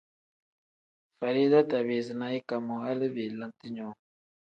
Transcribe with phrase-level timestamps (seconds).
[1.19, 3.93] Farida tabiizi na ika moo hali belente nyoo.